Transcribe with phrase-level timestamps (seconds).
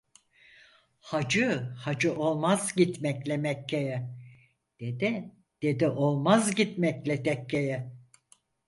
[0.99, 4.09] Hacı hacı olmaz gitmekle Mekke'ye,
[4.79, 7.91] dede dede olmaz gitmekle tekkeye.